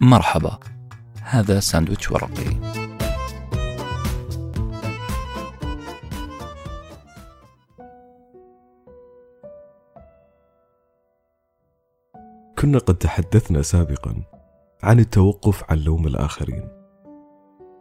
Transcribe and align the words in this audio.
مرحبا. 0.00 0.58
هذا 1.22 1.60
ساندويتش 1.60 2.10
ورقي. 2.10 2.78
كنا 12.58 12.78
قد 12.78 12.94
تحدثنا 12.94 13.62
سابقا 13.62 14.22
عن 14.82 14.98
التوقف 15.00 15.70
عن 15.70 15.78
لوم 15.78 16.06
الآخرين 16.06 16.68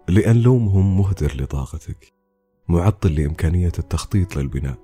لأن 0.08 0.42
لومهم 0.42 0.98
مهدر 0.98 1.42
لطاقتك 1.42 2.14
معطل 2.68 3.16
لإمكانية 3.16 3.72
التخطيط 3.80 4.36
للبناء. 4.36 4.78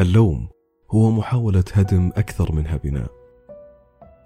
اللوم 0.00 0.48
هو 0.90 1.10
محاولة 1.10 1.64
هدم 1.72 2.12
أكثر 2.16 2.52
منها 2.52 2.76
بناء 2.76 3.10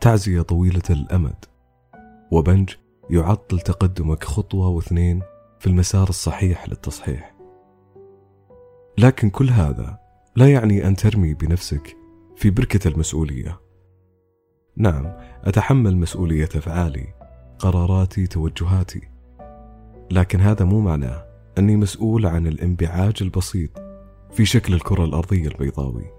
تعزية 0.00 0.42
طويلة 0.42 0.82
الأمد. 0.90 1.51
وبنج 2.32 2.70
يعطل 3.10 3.60
تقدمك 3.60 4.24
خطوة 4.24 4.68
واثنين 4.68 5.22
في 5.58 5.66
المسار 5.66 6.08
الصحيح 6.08 6.68
للتصحيح. 6.68 7.34
لكن 8.98 9.30
كل 9.30 9.50
هذا 9.50 9.98
لا 10.36 10.52
يعني 10.52 10.86
أن 10.88 10.96
ترمي 10.96 11.34
بنفسك 11.34 11.96
في 12.36 12.50
بركة 12.50 12.88
المسؤولية. 12.88 13.60
نعم 14.76 15.16
أتحمل 15.44 15.96
مسؤولية 15.96 16.48
أفعالي 16.56 17.06
قراراتي 17.58 18.26
توجهاتي. 18.26 19.02
لكن 20.10 20.40
هذا 20.40 20.64
مو 20.64 20.80
معناه 20.80 21.24
أني 21.58 21.76
مسؤول 21.76 22.26
عن 22.26 22.46
الانبعاج 22.46 23.14
البسيط 23.20 23.70
في 24.30 24.44
شكل 24.44 24.74
الكرة 24.74 25.04
الأرضية 25.04 25.48
البيضاوي. 25.48 26.10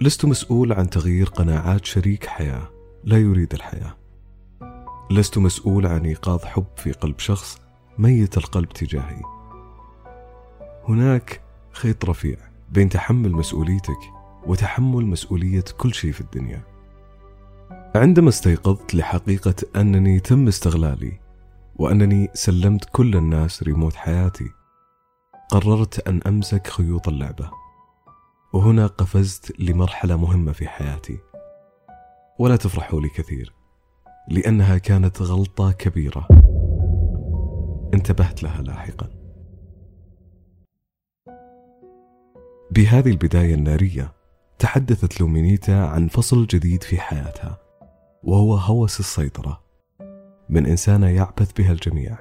لست 0.00 0.24
مسؤول 0.24 0.72
عن 0.72 0.90
تغيير 0.90 1.28
قناعات 1.28 1.84
شريك 1.84 2.26
حياة 2.26 2.68
لا 3.04 3.18
يريد 3.18 3.54
الحياة. 3.54 4.03
لست 5.10 5.38
مسؤول 5.38 5.86
عن 5.86 6.04
إيقاظ 6.04 6.44
حب 6.44 6.66
في 6.76 6.92
قلب 6.92 7.18
شخص 7.18 7.60
ميت 7.98 8.36
القلب 8.36 8.68
تجاهي. 8.68 9.22
هناك 10.88 11.40
خيط 11.72 12.04
رفيع 12.04 12.36
بين 12.70 12.88
تحمل 12.88 13.32
مسؤوليتك 13.32 13.98
وتحمل 14.46 15.06
مسؤولية 15.06 15.64
كل 15.78 15.94
شيء 15.94 16.12
في 16.12 16.20
الدنيا. 16.20 16.62
عندما 17.94 18.28
استيقظت 18.28 18.94
لحقيقة 18.94 19.54
أنني 19.76 20.20
تم 20.20 20.48
استغلالي 20.48 21.20
وأنني 21.76 22.28
سلمت 22.34 22.84
كل 22.92 23.16
الناس 23.16 23.62
ريموت 23.62 23.94
حياتي 23.94 24.50
قررت 25.50 26.08
أن 26.08 26.20
أمسك 26.26 26.66
خيوط 26.66 27.08
اللعبة. 27.08 27.50
وهنا 28.52 28.86
قفزت 28.86 29.60
لمرحلة 29.60 30.16
مهمة 30.16 30.52
في 30.52 30.68
حياتي. 30.68 31.18
ولا 32.38 32.56
تفرحوا 32.56 33.00
لي 33.00 33.08
كثير 33.08 33.63
لأنها 34.28 34.78
كانت 34.78 35.22
غلطة 35.22 35.72
كبيرة. 35.72 36.28
انتبهت 37.94 38.42
لها 38.42 38.62
لاحقا. 38.62 39.10
بهذه 42.70 43.10
البداية 43.10 43.54
النارية 43.54 44.12
تحدثت 44.58 45.20
لومينيتا 45.20 45.72
عن 45.72 46.08
فصل 46.08 46.46
جديد 46.46 46.82
في 46.82 47.00
حياتها 47.00 47.58
وهو 48.22 48.54
هوس 48.54 49.00
السيطرة. 49.00 49.64
من 50.48 50.66
إنسانة 50.66 51.08
يعبث 51.08 51.52
بها 51.52 51.72
الجميع 51.72 52.18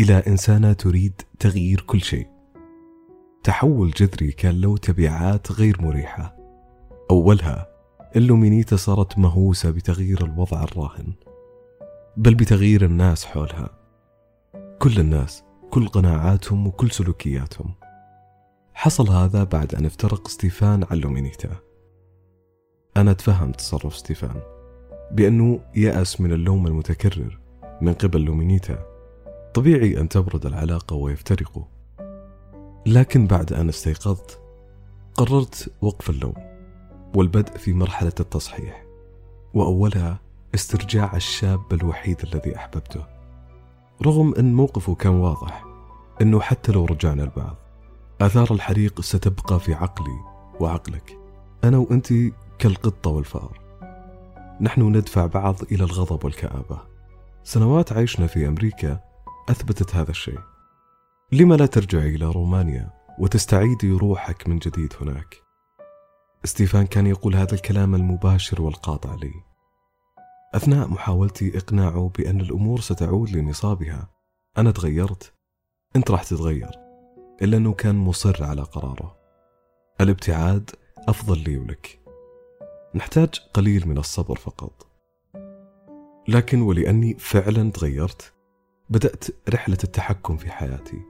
إلى 0.00 0.14
إنسانة 0.14 0.72
تريد 0.72 1.22
تغيير 1.38 1.80
كل 1.80 2.00
شيء. 2.00 2.26
تحول 3.42 3.90
جذري 3.90 4.32
كان 4.32 4.60
له 4.60 4.76
تبعات 4.76 5.52
غير 5.52 5.82
مريحة. 5.82 6.36
أولها 7.10 7.73
لومينيتا 8.16 8.76
صارت 8.76 9.18
مهووسة 9.18 9.70
بتغيير 9.70 10.24
الوضع 10.24 10.62
الراهن 10.62 11.12
بل 12.16 12.34
بتغيير 12.34 12.84
الناس 12.84 13.24
حولها. 13.24 13.70
كل 14.78 14.98
الناس 15.00 15.42
كل 15.70 15.88
قناعاتهم 15.88 16.66
وكل 16.66 16.90
سلوكياتهم. 16.90 17.74
حصل 18.74 19.08
هذا 19.08 19.44
بعد 19.44 19.74
أن 19.74 19.86
افترق 19.86 20.28
ستيفان 20.28 20.84
عن 20.90 20.96
لومينيتا 20.96 21.56
أنا 22.96 23.12
تفهمت 23.12 23.56
تصرف 23.56 23.96
ستيفان 23.96 24.40
بأنه 25.12 25.60
يأس 25.76 26.20
من 26.20 26.32
اللوم 26.32 26.66
المتكرر 26.66 27.38
من 27.80 27.92
قبل 27.92 28.20
لومينيتا 28.20 28.78
طبيعي 29.54 30.00
أن 30.00 30.08
تبرد 30.08 30.46
العلاقة 30.46 30.96
ويفترقوا. 30.96 31.64
لكن 32.86 33.26
بعد 33.26 33.52
أن 33.52 33.68
استيقظت 33.68 34.40
قررت 35.14 35.72
وقف 35.82 36.10
اللوم. 36.10 36.53
والبدء 37.14 37.56
في 37.56 37.72
مرحلة 37.72 38.12
التصحيح 38.20 38.84
وأولها 39.54 40.20
استرجاع 40.54 41.16
الشاب 41.16 41.72
الوحيد 41.72 42.20
الذي 42.24 42.56
أحببته. 42.56 43.06
رغم 44.02 44.34
أن 44.34 44.54
موقفه 44.54 44.94
كان 44.94 45.12
واضح 45.12 45.64
أنه 46.22 46.40
حتى 46.40 46.72
لو 46.72 46.84
رجعنا 46.84 47.24
البعض 47.24 47.56
آثار 48.20 48.48
الحريق 48.50 49.00
ستبقى 49.00 49.60
في 49.60 49.74
عقلي 49.74 50.18
وعقلك 50.60 51.18
أنا 51.64 51.78
وأنت 51.78 52.12
كالقطة 52.58 53.10
والفأر. 53.10 53.60
نحن 54.60 54.82
ندفع 54.82 55.26
بعض 55.26 55.56
إلى 55.72 55.84
الغضب 55.84 56.24
والكآبة. 56.24 56.78
سنوات 57.44 57.92
عيشنا 57.92 58.26
في 58.26 58.48
أمريكا 58.48 59.00
أثبتت 59.48 59.96
هذا 59.96 60.10
الشيء. 60.10 60.40
لما 61.32 61.54
لا 61.54 61.66
ترجعي 61.66 62.14
إلى 62.14 62.26
رومانيا 62.26 62.90
وتستعيدي 63.18 63.90
روحك 63.90 64.48
من 64.48 64.58
جديد 64.58 64.92
هناك؟ 65.00 65.43
ستيفان 66.44 66.86
كان 66.86 67.06
يقول 67.06 67.36
هذا 67.36 67.54
الكلام 67.54 67.94
المباشر 67.94 68.62
والقاطع 68.62 69.14
لي. 69.14 69.32
أثناء 70.54 70.88
محاولتي 70.88 71.58
إقناعه 71.58 72.10
بأن 72.18 72.40
الأمور 72.40 72.80
ستعود 72.80 73.30
لنصابها 73.30 74.08
أنا 74.58 74.70
تغيرت. 74.70 75.32
أنت 75.96 76.10
راح 76.10 76.22
تتغير 76.22 76.70
إلا 77.42 77.56
أنه 77.56 77.72
كان 77.72 77.94
مصر 77.94 78.44
على 78.44 78.62
قراره. 78.62 79.16
الابتعاد 80.00 80.70
أفضل 81.08 81.38
لي 81.38 81.56
ولك. 81.56 82.00
نحتاج 82.94 83.40
قليل 83.54 83.88
من 83.88 83.98
الصبر 83.98 84.36
فقط. 84.36 84.86
لكن 86.28 86.62
ولأني 86.62 87.14
فعلا 87.18 87.70
تغيرت 87.70 88.32
بدأت 88.90 89.24
رحلة 89.48 89.78
التحكم 89.84 90.36
في 90.36 90.50
حياتي. 90.50 91.02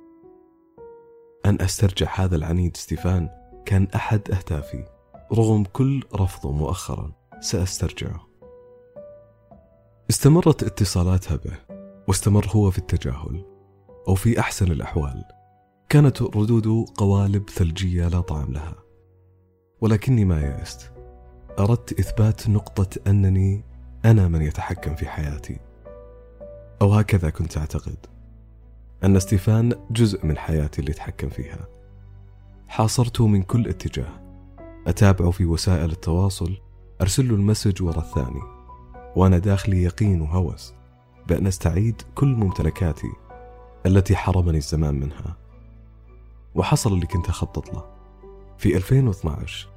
أن 1.46 1.60
أسترجع 1.60 2.14
هذا 2.14 2.36
العنيد 2.36 2.76
ستيفان 2.76 3.28
كان 3.66 3.88
أحد 3.94 4.30
أهدافي. 4.30 4.93
رغم 5.32 5.64
كل 5.64 6.04
رفضه 6.14 6.52
مؤخرا 6.52 7.12
سأسترجعه. 7.40 8.26
استمرت 10.10 10.62
اتصالاتها 10.62 11.36
به 11.36 11.58
واستمر 12.08 12.46
هو 12.48 12.70
في 12.70 12.78
التجاهل 12.78 13.44
أو 14.08 14.14
في 14.14 14.40
أحسن 14.40 14.72
الأحوال. 14.72 15.24
كانت 15.88 16.22
ردوده 16.22 16.84
قوالب 16.96 17.50
ثلجية 17.50 18.08
لا 18.08 18.20
طعم 18.20 18.52
لها. 18.52 18.74
ولكني 19.80 20.24
ما 20.24 20.40
يأست. 20.40 20.92
أردت 21.58 21.98
إثبات 22.00 22.48
نقطة 22.48 23.00
أنني 23.06 23.64
أنا 24.04 24.28
من 24.28 24.42
يتحكم 24.42 24.94
في 24.94 25.08
حياتي. 25.08 25.60
أو 26.82 26.94
هكذا 26.94 27.30
كنت 27.30 27.58
أعتقد. 27.58 27.96
أن 29.04 29.18
ستيفان 29.18 29.72
جزء 29.90 30.26
من 30.26 30.38
حياتي 30.38 30.80
اللي 30.80 30.90
يتحكم 30.90 31.28
فيها. 31.28 31.68
حاصرته 32.68 33.26
من 33.26 33.42
كل 33.42 33.68
اتجاه. 33.68 34.23
أتابعه 34.86 35.30
في 35.30 35.44
وسائل 35.44 35.90
التواصل 35.90 36.56
أرسل 37.00 37.28
له 37.28 37.34
المسج 37.34 37.82
ورا 37.82 37.98
الثاني. 37.98 38.42
وأنا 39.16 39.38
داخلي 39.38 39.82
يقين 39.82 40.20
وهوس 40.20 40.74
بأن 41.28 41.46
أستعيد 41.46 42.02
كل 42.14 42.26
ممتلكاتي 42.26 43.12
التي 43.86 44.16
حرمني 44.16 44.58
الزمان 44.58 45.00
منها. 45.00 45.36
وحصل 46.54 46.92
اللي 46.92 47.06
كنت 47.06 47.28
أخطط 47.28 47.74
له. 47.74 47.84
في 48.58 48.76
2012 48.76 49.68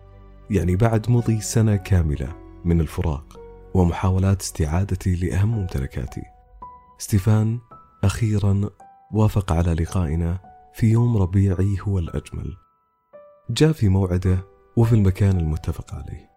يعني 0.49 0.75
بعد 0.75 1.09
مضي 1.09 1.41
سنة 1.41 1.75
كاملة 1.75 2.35
من 2.65 2.81
الفراق 2.81 3.39
ومحاولات 3.73 4.41
استعادتي 4.41 5.15
لأهم 5.15 5.57
ممتلكاتي. 5.57 6.23
ستيفان 6.97 7.59
أخيرا 8.03 8.69
وافق 9.11 9.51
على 9.51 9.73
لقائنا 9.73 10.39
في 10.73 10.87
يوم 10.87 11.17
ربيعي 11.17 11.77
هو 11.81 11.99
الأجمل. 11.99 12.57
جاء 13.49 13.71
في 13.71 13.89
موعده 13.89 14.56
وفي 14.77 14.95
المكان 14.95 15.37
المتفق 15.37 15.93
عليه. 15.93 16.31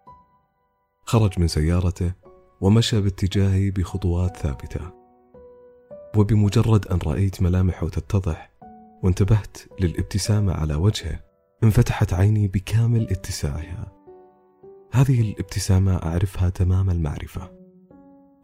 خرج 1.05 1.39
من 1.39 1.47
سيارته 1.47 2.13
ومشى 2.61 3.01
باتجاهي 3.01 3.71
بخطوات 3.71 4.37
ثابتة. 4.37 4.91
وبمجرد 6.17 6.87
أن 6.87 6.99
رأيت 7.05 7.41
ملامحه 7.41 7.89
تتضح 7.89 8.51
وانتبهت 9.03 9.57
للابتسامة 9.81 10.53
على 10.53 10.75
وجهه 10.75 11.19
انفتحت 11.63 12.13
عيني 12.13 12.47
بكامل 12.47 13.01
اتساعها. 13.11 13.91
هذه 14.91 15.21
الابتسامة 15.21 15.95
أعرفها 15.95 16.49
تمام 16.49 16.89
المعرفة. 16.89 17.51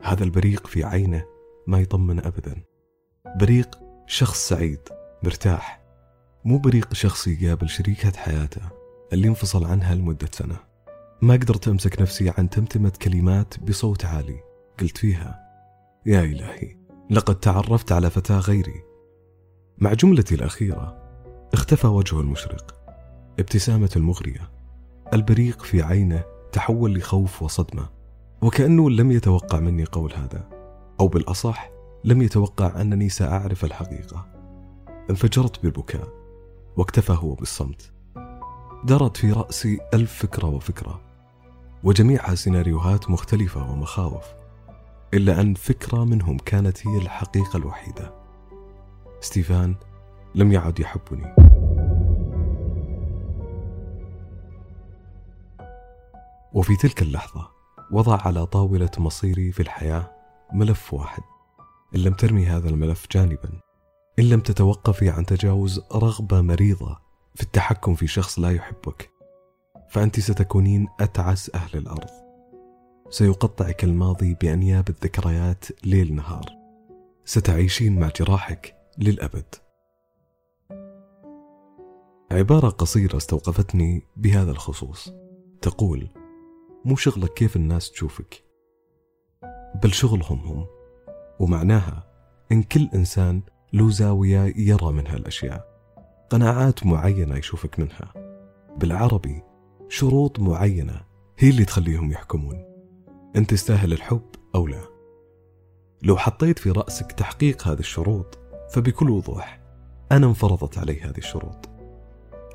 هذا 0.02 0.24
البريق 0.24 0.68
في 0.68 0.84
عينه 0.84 1.26
ما 1.68 1.80
يطمن 1.80 2.20
ابدا. 2.20 2.64
بريق 3.40 3.80
شخص 4.08 4.48
سعيد 4.48 4.82
مرتاح 5.24 5.82
مو 6.46 6.58
بريق 6.58 6.94
شخص 6.94 7.28
يقابل 7.28 7.70
شريكة 7.70 8.12
حياته. 8.12 8.87
اللي 9.13 9.27
انفصل 9.27 9.65
عنها 9.65 9.95
لمدة 9.95 10.30
سنة. 10.31 10.57
ما 11.21 11.33
قدرت 11.33 11.68
أمسك 11.68 12.01
نفسي 12.01 12.30
عن 12.38 12.50
تمتمة 12.50 12.94
كلمات 13.01 13.59
بصوت 13.59 14.06
عالي. 14.06 14.39
قلت 14.80 14.98
فيها 14.98 15.39
يا 16.06 16.21
إلهي 16.21 16.77
لقد 17.09 17.39
تعرفت 17.39 17.92
على 17.92 18.09
فتاة 18.09 18.39
غيري. 18.39 18.83
مع 19.77 19.94
جملتي 19.94 20.36
الأخيرة 20.36 20.98
اختفى 21.54 21.88
وجهه 21.88 22.21
المشرق. 22.21 22.75
ابتسامة 23.39 23.89
المغرية 23.95 24.51
البريق 25.13 25.63
في 25.63 25.81
عينه 25.81 26.24
تحول 26.51 26.94
لخوف 26.94 27.44
وصدمة. 27.44 27.89
وكأنه 28.42 28.89
لم 28.89 29.12
يتوقع 29.12 29.59
مني 29.59 29.83
قول 29.86 30.13
هذا. 30.13 30.50
أو 31.00 31.07
بالأصح 31.07 31.69
لم 32.04 32.21
يتوقع 32.21 32.81
أنني 32.81 33.09
سأعرف 33.09 33.65
الحقيقة. 33.65 34.27
انفجرت 35.09 35.63
بالبكاء. 35.63 36.07
واكتفى 36.77 37.13
هو 37.13 37.33
بالصمت. 37.33 37.97
درت 38.84 39.18
في 39.18 39.32
رأسي 39.32 39.80
ألف 39.94 40.14
فكرة 40.14 40.48
وفكرة 40.48 41.02
وجميعها 41.84 42.36
سيناريوهات 42.36 43.10
مختلفة 43.10 43.72
ومخاوف 43.72 44.26
إلا 45.14 45.42
أن 45.42 45.54
فكرة 45.54 46.04
منهم 46.04 46.38
كانت 46.38 46.88
هي 46.88 46.98
الحقيقة 46.98 47.58
الوحيدة. 47.58 48.14
ستيفان 49.22 49.76
لم 50.36 50.52
يعد 50.52 50.80
يحبني. 50.80 51.36
وفي 56.54 56.76
تلك 56.76 57.02
اللحظة 57.02 57.50
وضع 57.92 58.22
على 58.22 58.46
طاولة 58.46 58.92
مصيري 58.98 59.52
في 59.52 59.60
الحياة 59.60 60.12
ملف 60.54 60.94
واحد. 60.94 61.24
إن 61.96 62.00
لم 62.00 62.14
ترمي 62.14 62.46
هذا 62.46 62.70
الملف 62.70 63.06
جانبا 63.12 63.50
إن 64.20 64.24
لم 64.30 64.40
تتوقفي 64.40 65.10
عن 65.10 65.26
تجاوز 65.26 65.82
رغبة 65.96 66.42
مريضة 66.42 67.06
في 67.38 67.44
التحكم 67.44 67.95
في 67.95 68.07
شخص 68.07 68.39
لا 68.39 68.51
يحبك 68.51 69.10
فأنت 69.89 70.19
ستكونين 70.19 70.88
أتعس 71.00 71.51
أهل 71.56 71.78
الأرض. 71.78 72.10
سيقطعك 73.10 73.84
الماضي 73.84 74.34
بأنياب 74.34 74.89
الذكريات 74.89 75.66
ليل 75.86 76.16
نهار. 76.16 76.45
ستعيشين 77.25 78.00
مع 78.00 78.10
جراحك 78.16 78.75
للأبد. 78.98 79.56
عبارة 82.31 82.69
قصيرة 82.69 83.18
استوقفتني 83.18 84.04
بهذا 84.16 84.51
الخصوص. 84.51 85.13
تقول 85.62 86.10
مو 86.86 86.95
شغلك 86.95 87.33
كيف 87.33 87.56
الناس 87.56 87.92
تشوفك 87.92 88.44
بل 89.83 89.94
شغلهم 89.94 90.40
هم 90.40 90.68
ومعناها 91.40 92.07
إن 92.51 92.63
كل 92.63 92.90
إنسان 92.95 93.42
له 93.74 93.90
زاوية 93.90 94.54
يرى 94.57 94.92
منها 94.92 95.16
الأشياء. 95.16 95.77
قناعات 96.30 96.86
معينة 96.86 97.38
يشوفك 97.38 97.80
منها. 97.80 98.14
بالعربي 98.78 99.44
شروط 99.90 100.40
معينة 100.40 101.02
هي 101.38 101.50
اللي 101.50 101.66
تخليهم 101.66 102.12
يحكمون. 102.12 102.66
أنت 103.36 103.50
تستاهل 103.50 103.94
الحب 103.94 104.26
أو 104.56 104.68
لا. 104.68 104.82
لو 106.02 106.18
حطيت 106.18 106.60
في 106.60 106.72
رأسك 106.72 107.12
تحقيق 107.12 107.68
هذه 107.68 107.80
الشروط 107.80 108.40
فبكل 108.72 109.10
وضوح 109.10 109.60
أنا 110.12 110.28
انفرضت 110.28 110.78
علي 110.78 111.02
هذه 111.02 111.18
الشروط. 111.18 111.70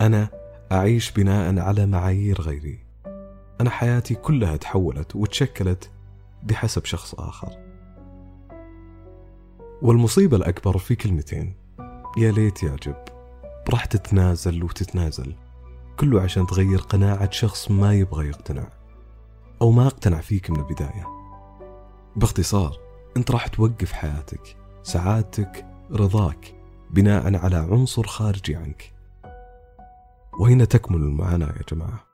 أنا 0.00 0.28
أعيش 0.72 1.12
بناء 1.12 1.58
على 1.58 1.86
معايير 1.86 2.40
غيري. 2.40 2.86
أنا 3.60 3.70
حياتي 3.70 4.14
كلها 4.14 4.56
تحولت 4.56 5.16
وتشكلت 5.16 5.90
بحسب 6.42 6.84
شخص 6.84 7.14
آخر. 7.14 7.48
والمصيبة 9.82 10.36
الأكبر 10.36 10.78
في 10.78 10.94
كلمتين 10.94 11.54
يا 12.16 12.32
ليت 12.32 12.62
يعجب. 12.62 13.21
راح 13.70 13.84
تتنازل 13.84 14.64
وتتنازل 14.64 15.34
كله 15.98 16.20
عشان 16.20 16.46
تغير 16.46 16.78
قناعة 16.78 17.30
شخص 17.30 17.70
ما 17.70 17.94
يبغى 17.94 18.28
يقتنع 18.28 18.68
أو 19.62 19.70
ما 19.70 19.86
أقتنع 19.86 20.20
فيك 20.20 20.50
من 20.50 20.58
البداية. 20.58 21.06
باختصار 22.16 22.76
أنت 23.16 23.30
راح 23.30 23.46
توقف 23.46 23.92
حياتك 23.92 24.56
سعادتك 24.82 25.66
رضاك 25.92 26.54
بناء 26.90 27.36
على 27.36 27.56
عنصر 27.56 28.06
خارجي 28.06 28.56
عنك. 28.56 28.92
وهنا 30.38 30.64
تكمن 30.64 31.02
المعاناة 31.02 31.48
يا 31.48 31.62
جماعة؟ 31.72 32.04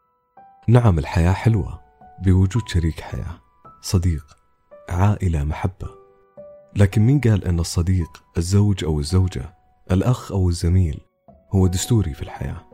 نعم 0.69 0.99
الحياة 0.99 1.33
حلوة 1.33 1.81
بوجود 2.23 2.63
شريك 2.69 3.01
حياة 3.01 3.41
صديق 3.83 4.37
عائلة 4.89 5.45
محبة. 5.45 5.89
لكن 6.77 7.03
مين 7.03 7.21
قال 7.21 7.45
أن 7.45 7.61
الصديق 7.61 8.23
الزوج 8.37 8.85
أو 8.85 9.01
الزوجة 9.01 9.55
الأخ 9.91 10.33
أو 10.33 10.49
الزميل 10.49 11.08
هو 11.51 11.67
دستوري 11.67 12.15
في 12.15 12.23
الحياة. 12.23 12.69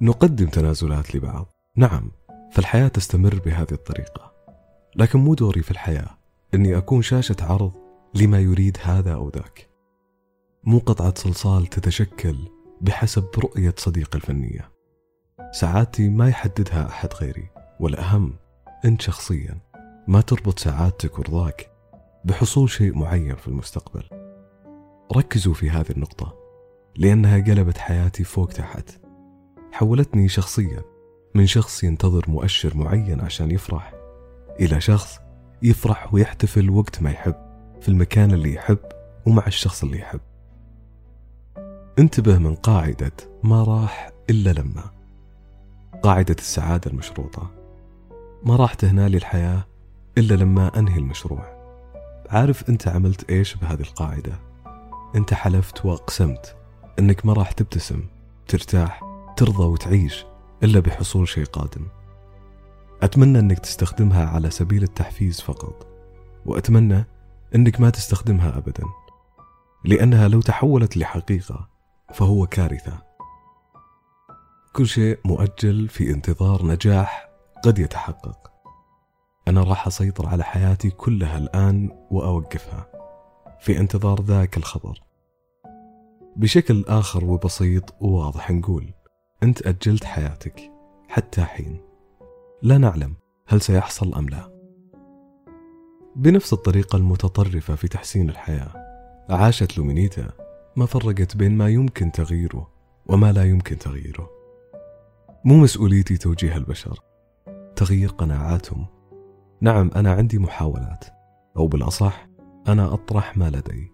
نقدم 0.00 0.46
تنازلات 0.46 1.14
لبعض. 1.14 1.46
نعم 1.76 2.10
فالحياة 2.52 2.88
تستمر 2.88 3.40
بهذه 3.44 3.72
الطريقة. 3.72 4.32
لكن 4.96 5.18
مو 5.18 5.34
دوري 5.34 5.62
في 5.62 5.70
الحياة 5.70 6.18
أني 6.54 6.76
أكون 6.76 7.02
شاشة 7.02 7.36
عرض 7.40 7.72
لما 8.14 8.40
يريد 8.40 8.78
هذا 8.82 9.14
أو 9.14 9.28
ذاك. 9.28 9.68
مو 10.64 10.78
قطعة 10.78 11.14
صلصال 11.16 11.66
تتشكل 11.66 12.36
بحسب 12.80 13.28
رؤية 13.38 13.74
صديقي 13.78 14.16
الفنية. 14.18 14.70
سعادتي 15.52 16.08
ما 16.08 16.28
يحددها 16.28 16.88
أحد 16.88 17.08
غيري 17.14 17.50
والأهم 17.80 18.34
أنت 18.84 19.00
شخصيا. 19.00 19.58
ما 20.08 20.20
تربط 20.20 20.58
سعادتك 20.58 21.18
ورضاك 21.18 21.70
بحصول 22.24 22.70
شيء 22.70 22.98
معين 22.98 23.36
في 23.36 23.48
المستقبل. 23.48 24.04
ركزوا 25.16 25.54
في 25.54 25.70
هذه 25.70 25.90
النقطة. 25.90 26.47
لأنها 26.98 27.38
قلبت 27.38 27.78
حياتي 27.78 28.24
فوق 28.24 28.48
تحت. 28.48 28.90
حولتني 29.72 30.28
شخصيا 30.28 30.82
من 31.34 31.46
شخص 31.46 31.84
ينتظر 31.84 32.24
مؤشر 32.28 32.76
معين 32.76 33.20
عشان 33.20 33.50
يفرح 33.50 33.94
إلى 34.60 34.80
شخص 34.80 35.18
يفرح 35.62 36.14
ويحتفل 36.14 36.70
وقت 36.70 37.02
ما 37.02 37.10
يحب 37.10 37.34
في 37.80 37.88
المكان 37.88 38.30
اللي 38.30 38.54
يحب 38.54 38.78
ومع 39.26 39.46
الشخص 39.46 39.82
اللي 39.82 39.98
يحب. 39.98 40.20
انتبه 41.98 42.38
من 42.38 42.54
قاعدة 42.54 43.12
ما 43.42 43.64
راح 43.64 44.10
إلا 44.30 44.50
لما. 44.50 44.84
قاعدة 46.02 46.36
السعادة 46.38 46.90
المشروطة. 46.90 47.50
ما 48.42 48.56
راح 48.56 48.74
تهنالي 48.74 49.16
الحياة 49.16 49.66
إلا 50.18 50.34
لما 50.34 50.78
أنهي 50.78 50.98
المشروع. 50.98 51.58
عارف 52.30 52.68
أنت 52.68 52.88
عملت 52.88 53.30
إيش 53.30 53.54
بهذه 53.54 53.80
القاعدة؟ 53.80 54.32
أنت 55.14 55.34
حلفت 55.34 55.86
وأقسمت. 55.86 56.57
أنك 56.98 57.26
ما 57.26 57.32
راح 57.32 57.52
تبتسم 57.52 58.04
ترتاح 58.48 59.02
ترضى 59.36 59.64
وتعيش 59.64 60.24
إلا 60.62 60.80
بحصول 60.80 61.28
شيء 61.28 61.44
قادم. 61.44 61.86
أتمنى 63.02 63.38
أنك 63.38 63.58
تستخدمها 63.58 64.26
على 64.26 64.50
سبيل 64.50 64.82
التحفيز 64.82 65.40
فقط 65.40 65.86
وأتمنى 66.46 67.04
أنك 67.54 67.80
ما 67.80 67.90
تستخدمها 67.90 68.58
أبدا 68.58 68.84
لأنها 69.84 70.28
لو 70.28 70.40
تحولت 70.40 70.96
لحقيقة 70.96 71.68
فهو 72.14 72.46
كارثة. 72.46 73.02
كل 74.72 74.86
شيء 74.86 75.18
مؤجل 75.24 75.88
في 75.88 76.10
انتظار 76.10 76.66
نجاح 76.66 77.28
قد 77.64 77.78
يتحقق. 77.78 78.50
أنا 79.48 79.62
راح 79.62 79.86
أسيطر 79.86 80.26
على 80.26 80.44
حياتي 80.44 80.90
كلها 80.90 81.38
الآن 81.38 81.90
وأوقفها 82.10 82.86
في 83.60 83.78
انتظار 83.78 84.22
ذاك 84.22 84.56
الخبر. 84.56 85.07
بشكل 86.38 86.84
آخر 86.88 87.24
وبسيط 87.24 87.94
وواضح 88.00 88.50
نقول 88.50 88.92
أنت 89.42 89.66
أجلت 89.66 90.04
حياتك 90.04 90.72
حتى 91.08 91.42
حين. 91.42 91.80
لا 92.62 92.78
نعلم 92.78 93.14
هل 93.46 93.60
سيحصل 93.60 94.14
أم 94.14 94.28
لا. 94.28 94.52
بنفس 96.16 96.52
الطريقة 96.52 96.96
المتطرفة 96.96 97.74
في 97.74 97.88
تحسين 97.88 98.30
الحياة 98.30 98.72
عاشت 99.30 99.78
لومينيتا 99.78 100.28
ما 100.76 100.86
فرقت 100.86 101.36
بين 101.36 101.56
ما 101.56 101.68
يمكن 101.68 102.12
تغييره 102.12 102.70
وما 103.06 103.32
لا 103.32 103.44
يمكن 103.44 103.78
تغييره. 103.78 104.30
مو 105.44 105.56
مسؤوليتي 105.56 106.16
توجيه 106.16 106.56
البشر 106.56 107.00
تغيير 107.76 108.08
قناعاتهم. 108.08 108.86
نعم 109.60 109.90
أنا 109.96 110.12
عندي 110.12 110.38
محاولات 110.38 111.04
أو 111.56 111.66
بالأصح 111.66 112.28
أنا 112.68 112.94
أطرح 112.94 113.36
ما 113.36 113.50
لدي 113.50 113.92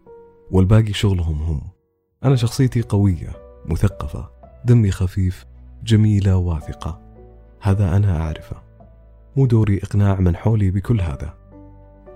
والباقي 0.50 0.92
شغلهم 0.92 1.42
هم. 1.42 1.73
أنا 2.24 2.36
شخصيتي 2.36 2.82
قوية 2.82 3.32
مثقفة 3.64 4.30
دمي 4.64 4.90
خفيف 4.90 5.46
جميلة 5.82 6.36
واثقة. 6.36 7.00
هذا 7.60 7.96
أنا 7.96 8.20
أعرفه. 8.20 8.56
مو 9.36 9.46
دوري 9.46 9.78
إقناع 9.82 10.20
من 10.20 10.36
حولي 10.36 10.70
بكل 10.70 11.00
هذا. 11.00 11.34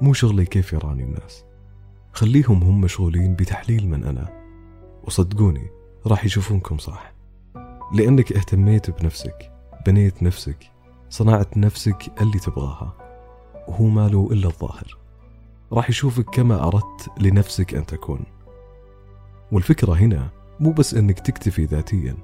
مو 0.01 0.13
شغلي 0.13 0.45
كيف 0.45 0.73
يراني 0.73 1.03
الناس. 1.03 1.45
خليهم 2.13 2.63
هم 2.63 2.81
مشغولين 2.81 3.35
بتحليل 3.35 3.89
من 3.89 4.05
أنا. 4.05 4.29
وصدقوني 5.05 5.71
راح 6.07 6.25
يشوفونكم 6.25 6.79
صح. 6.79 7.13
لأنك 7.95 8.33
اهتميت 8.33 9.01
بنفسك 9.01 9.53
بنيت 9.87 10.23
نفسك 10.23 10.71
صنعت 11.11 11.57
نفسك 11.57 12.13
اللي 12.21 12.39
تبغاها. 12.39 12.95
وهو 13.69 13.85
ما 13.85 14.09
له 14.09 14.29
إلا 14.33 14.47
الظاهر. 14.47 14.99
راح 15.73 15.91
يشوفك 15.91 16.25
كما 16.25 16.67
أردت 16.67 17.11
لنفسك 17.21 17.75
أن 17.75 17.87
تكون. 17.87 18.38
والفكرة 19.53 19.93
هنا 19.93 20.31
مو 20.61 20.73
بس 20.73 20.95
أنك 20.95 21.21
تكتفي 21.21 21.65
ذاتيا 21.65 22.17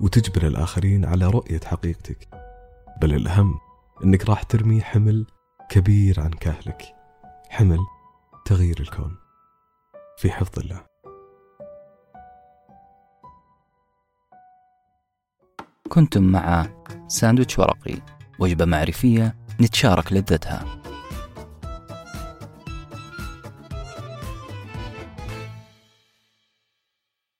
وتجبر 0.00 0.46
الآخرين 0.46 1.04
على 1.04 1.26
رؤية 1.26 1.60
حقيقتك 1.64 2.28
بل 3.02 3.14
الأهم 3.14 3.54
أنك 4.04 4.28
راح 4.28 4.42
ترمي 4.42 4.82
حمل 4.82 5.26
كبير 5.70 6.20
عن 6.20 6.30
كاهلك 6.30 6.82
حمل 7.48 7.78
تغيير 8.44 8.80
الكون. 8.80 9.16
في 10.18 10.30
حفظ 10.30 10.58
الله. 10.58 10.80
كنتم 15.88 16.22
مع 16.22 16.66
ساندويتش 17.08 17.58
ورقي 17.58 17.96
وجبة 18.38 18.64
معرفية 18.64 19.36
نتشارك 19.60 20.12
لذتها. 20.12 20.79